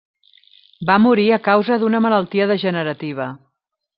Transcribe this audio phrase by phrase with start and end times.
[0.89, 3.31] Va morir a causa d'una malaltia degenerativa.